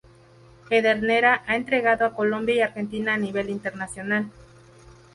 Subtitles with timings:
[0.67, 4.31] Pedernera ha entrenado a Colombia y Argentina a nivel internacional.